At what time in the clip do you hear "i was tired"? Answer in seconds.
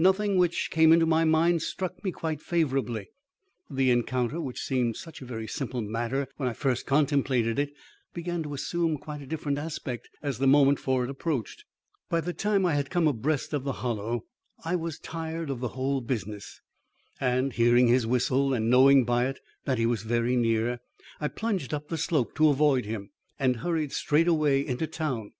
14.64-15.50